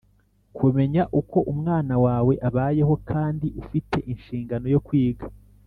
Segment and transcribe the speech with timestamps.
[0.57, 5.25] Kumenya uko umwana wawe abayeho kandi ufite inshingano yo kwiga